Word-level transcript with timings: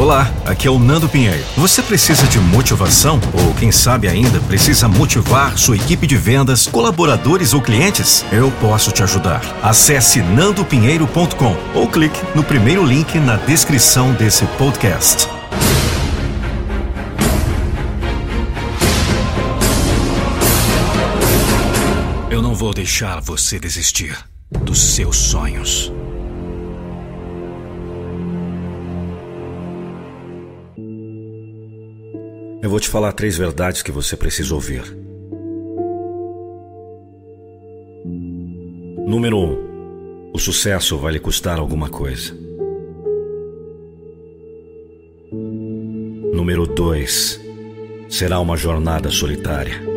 Olá, 0.00 0.32
aqui 0.46 0.66
é 0.66 0.70
o 0.70 0.78
Nando 0.78 1.10
Pinheiro. 1.10 1.44
Você 1.58 1.82
precisa 1.82 2.26
de 2.26 2.38
motivação? 2.38 3.20
Ou 3.34 3.52
quem 3.52 3.70
sabe 3.70 4.08
ainda 4.08 4.40
precisa 4.40 4.88
motivar 4.88 5.58
sua 5.58 5.76
equipe 5.76 6.06
de 6.06 6.16
vendas, 6.16 6.66
colaboradores 6.66 7.52
ou 7.52 7.60
clientes? 7.60 8.24
Eu 8.32 8.50
posso 8.62 8.90
te 8.92 9.02
ajudar. 9.02 9.42
Acesse 9.62 10.22
nandopinheiro.com 10.22 11.54
ou 11.74 11.86
clique 11.86 12.18
no 12.34 12.42
primeiro 12.42 12.82
link 12.82 13.18
na 13.18 13.36
descrição 13.36 14.14
desse 14.14 14.46
podcast. 14.56 15.28
Eu 22.30 22.40
não 22.40 22.54
vou 22.54 22.72
deixar 22.72 23.20
você 23.20 23.58
desistir 23.58 24.16
dos 24.64 24.80
seus 24.80 25.18
sonhos. 25.18 25.92
Eu 32.62 32.68
vou 32.68 32.78
te 32.78 32.88
falar 32.88 33.12
três 33.12 33.38
verdades 33.38 33.82
que 33.82 33.90
você 33.90 34.16
precisa 34.16 34.54
ouvir. 34.54 34.82
Número 39.06 39.38
um: 39.38 40.30
o 40.34 40.38
sucesso 40.38 40.98
vai 40.98 41.14
lhe 41.14 41.20
custar 41.20 41.58
alguma 41.58 41.88
coisa. 41.88 42.32
Número 46.32 46.66
dois: 46.66 47.40
será 48.08 48.38
uma 48.40 48.56
jornada 48.56 49.10
solitária. 49.10 49.90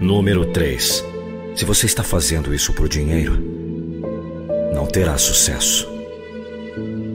Número 0.00 0.46
3. 0.46 1.04
Se 1.54 1.64
você 1.64 1.86
está 1.86 2.02
fazendo 2.02 2.54
isso 2.54 2.72
por 2.72 2.88
dinheiro, 2.88 3.38
não 4.74 4.86
terá 4.86 5.16
sucesso. 5.18 5.99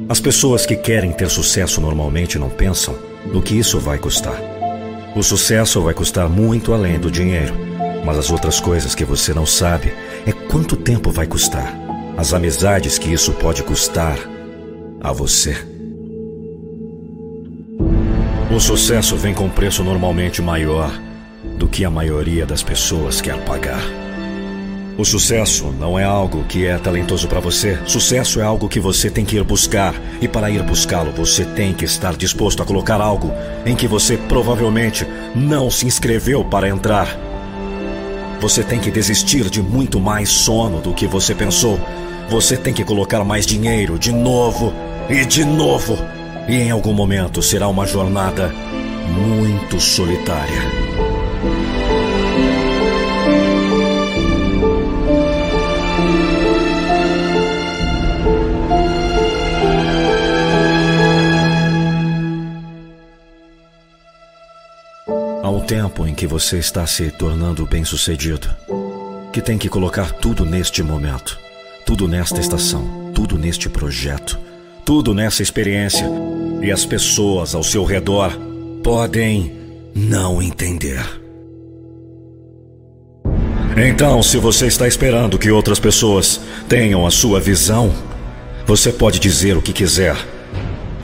As 0.08 0.20
pessoas 0.20 0.68
que 0.68 0.76
querem 0.76 1.12
ter 1.12 1.30
sucesso 1.30 1.82
normalmente 1.82 2.38
não 2.38 2.50
pensam 2.50 2.96
no 3.26 3.41
que 3.41 3.57
isso 3.57 3.79
vai 3.79 3.98
custar. 3.98 4.40
O 5.16 5.24
sucesso 5.24 5.82
vai 5.82 5.96
custar 5.96 6.29
muito 6.29 6.74
além 6.74 6.99
do 6.99 7.10
dinheiro, 7.10 7.55
mas 8.05 8.18
as 8.20 8.29
outras 8.29 8.60
coisas 8.60 8.94
que 8.94 9.04
você 9.04 9.34
não 9.34 9.48
sabe 9.48 9.91
é 10.27 10.32
quanto 10.32 10.76
tempo 10.76 11.10
vai 11.10 11.26
custar, 11.26 11.74
as 12.16 12.34
amizades 12.34 12.99
que 12.99 13.12
isso 13.12 13.34
pode 13.34 13.63
custar 13.63 14.20
a 15.02 15.12
você. 15.12 15.55
O 18.55 18.60
sucesso 18.60 19.18
vem 19.18 19.34
com 19.34 19.49
preço 19.49 19.84
normalmente 19.84 20.40
maior 20.40 20.91
do 21.57 21.68
que 21.68 21.84
a 21.84 21.90
maioria 21.90 22.46
das 22.46 22.62
pessoas 22.62 23.22
quer 23.22 23.44
pagar. 23.44 24.04
O 24.98 25.04
sucesso 25.04 25.74
não 25.77 25.99
é 25.99 26.05
algo 26.05 26.46
que 26.46 26.65
é 26.65 26.77
talentoso 26.77 27.27
para 27.27 27.41
você. 27.41 27.77
Sucesso 27.85 28.40
é 28.40 28.43
algo 28.43 28.70
que 28.70 28.79
você 28.79 29.10
tem 29.10 29.26
que 29.26 29.35
ir 29.35 29.43
buscar. 29.43 29.93
E 30.21 30.27
para 30.27 30.49
ir 30.49 30.63
buscá-lo, 30.63 31.12
você 31.12 31.43
tem 31.43 31.74
que 31.74 31.84
estar 31.84 32.15
disposto 32.15 32.63
a 32.63 32.65
colocar 32.65 33.01
algo 33.01 33.34
em 33.66 33.76
que 33.76 33.90
você 33.90 34.16
provavelmente 34.16 35.05
não 35.35 35.70
se 35.70 35.85
inscreveu 35.85 36.46
para 36.46 36.70
entrar. 36.70 37.10
Você 38.40 38.63
tem 38.63 38.79
que 38.79 38.90
desistir 38.90 39.49
de 39.49 39.62
muito 39.62 39.99
mais 39.99 40.29
sono 40.29 40.79
do 40.79 40.93
que 40.93 41.07
você 41.07 41.35
pensou. 41.35 41.77
Você 42.29 42.55
tem 42.55 42.73
que 42.73 42.85
colocar 42.85 43.21
mais 43.26 43.46
dinheiro 43.46 43.99
de 43.99 44.13
novo 44.13 44.73
e 45.10 45.26
de 45.26 45.43
novo. 45.43 45.98
E 46.48 46.55
em 46.55 46.71
algum 46.71 46.93
momento 46.93 47.41
será 47.41 47.68
uma 47.68 47.85
jornada 47.85 48.49
muito 49.10 49.77
solitária. 49.77 51.04
Um 65.47 65.59
tempo 65.59 66.07
em 66.07 66.13
que 66.16 66.25
você 66.25 66.57
está 66.57 66.88
se 66.88 67.12
tornando 67.12 67.67
bem-sucedido, 67.67 68.50
que 69.31 69.39
tem 69.39 69.59
que 69.59 69.69
colocar 69.69 70.11
tudo 70.11 70.44
neste 70.44 70.81
momento, 70.81 71.38
tudo 71.85 72.07
nesta 72.07 72.41
estação, 72.41 73.11
tudo 73.13 73.38
neste 73.38 73.69
projeto, 73.69 74.39
tudo 74.83 75.13
nessa 75.13 75.44
experiência, 75.44 76.09
e 76.63 76.72
as 76.72 76.83
pessoas 76.83 77.53
ao 77.53 77.63
seu 77.63 77.85
redor 77.85 78.31
podem 78.83 79.53
não 79.95 80.41
entender. 80.41 81.06
Então, 83.77 84.23
se 84.23 84.38
você 84.38 84.66
está 84.66 84.88
esperando 84.88 85.38
que 85.38 85.51
outras 85.51 85.79
pessoas 85.79 86.41
tenham 86.67 87.06
a 87.06 87.12
sua 87.12 87.39
visão, 87.39 87.94
você 88.66 88.91
pode 88.91 89.19
dizer 89.19 89.56
o 89.56 89.62
que 89.62 89.73
quiser. 89.73 90.17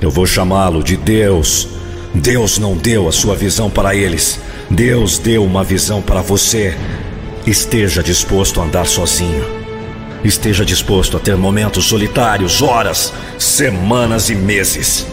Eu 0.02 0.10
vou 0.10 0.26
chamá-lo 0.26 0.84
de 0.84 0.98
Deus 0.98 1.81
Deus 2.14 2.58
não 2.58 2.76
deu 2.76 3.08
a 3.08 3.12
sua 3.12 3.36
visão 3.36 3.70
para 3.70 3.96
eles. 3.96 4.40
Deus 4.70 5.18
deu 5.18 5.44
uma 5.44 5.64
visão 5.64 6.02
para 6.02 6.22
você. 6.22 6.76
Esteja 7.46 8.04
disposto 8.04 8.60
a 8.60 8.64
andar 8.64 8.86
sozinho. 8.86 9.44
Esteja 10.24 10.64
disposto 10.64 11.18
a 11.18 11.20
ter 11.20 11.36
momentos 11.36 11.86
solitários, 11.86 12.62
horas, 12.62 13.14
semanas 13.40 14.30
e 14.30 14.36
meses. 14.36 15.08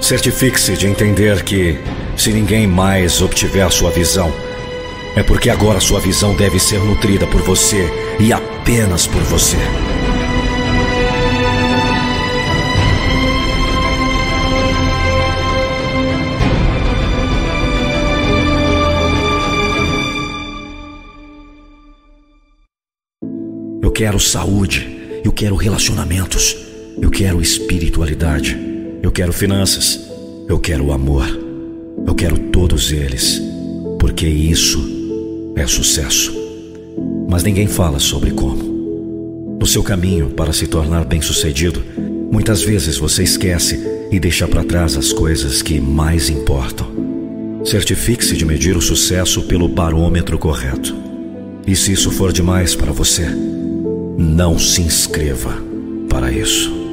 Certifique-se 0.00 0.76
de 0.76 0.86
entender 0.86 1.42
que, 1.42 1.78
se 2.16 2.32
ninguém 2.32 2.66
mais 2.66 3.20
obtiver 3.20 3.68
sua 3.72 3.90
visão, 3.90 4.32
é 5.16 5.22
porque 5.22 5.50
agora 5.50 5.80
sua 5.80 5.98
visão 5.98 6.34
deve 6.34 6.60
ser 6.60 6.78
nutrida 6.78 7.26
por 7.26 7.42
você 7.42 7.90
e 8.20 8.32
apenas 8.32 9.06
por 9.06 9.22
você. 9.22 9.56
Eu 23.88 23.92
quero 23.92 24.20
saúde, 24.20 24.86
eu 25.24 25.32
quero 25.32 25.56
relacionamentos, 25.56 26.54
eu 27.00 27.10
quero 27.10 27.40
espiritualidade, 27.40 28.54
eu 29.02 29.10
quero 29.10 29.32
finanças, 29.32 29.98
eu 30.46 30.58
quero 30.58 30.92
amor, 30.92 31.26
eu 32.06 32.14
quero 32.14 32.38
todos 32.50 32.92
eles, 32.92 33.40
porque 33.98 34.26
isso 34.26 35.54
é 35.56 35.66
sucesso. 35.66 36.34
Mas 37.30 37.42
ninguém 37.42 37.66
fala 37.66 37.98
sobre 37.98 38.30
como. 38.30 39.56
No 39.58 39.66
seu 39.66 39.82
caminho 39.82 40.28
para 40.28 40.52
se 40.52 40.66
tornar 40.66 41.06
bem-sucedido, 41.06 41.82
muitas 42.30 42.60
vezes 42.60 42.98
você 42.98 43.22
esquece 43.22 43.80
e 44.12 44.20
deixa 44.20 44.46
para 44.46 44.64
trás 44.64 44.98
as 44.98 45.14
coisas 45.14 45.62
que 45.62 45.80
mais 45.80 46.28
importam. 46.28 47.62
Certifique-se 47.64 48.36
de 48.36 48.44
medir 48.44 48.76
o 48.76 48.82
sucesso 48.82 49.44
pelo 49.44 49.66
barômetro 49.66 50.38
correto. 50.38 50.94
E 51.66 51.74
se 51.74 51.92
isso 51.92 52.10
for 52.10 52.34
demais 52.34 52.74
para 52.74 52.92
você, 52.92 53.26
não 54.20 54.58
se 54.58 54.82
inscreva 54.82 55.62
para 56.08 56.32
isso. 56.32 56.87